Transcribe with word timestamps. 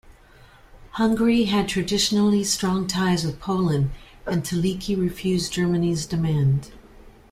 Hungary 0.93 1.43
had 1.43 1.67
traditionally 1.69 2.43
strong 2.43 2.87
ties 2.87 3.23
with 3.23 3.39
Poland, 3.39 3.91
and 4.25 4.43
Teleki 4.43 4.95
refused 4.99 5.53
Germany's 5.53 6.07
demand. 6.07 6.71